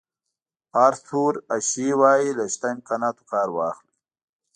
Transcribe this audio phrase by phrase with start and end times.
[0.85, 3.91] آرثور اشي وایي له شته امکاناتو کار واخلئ.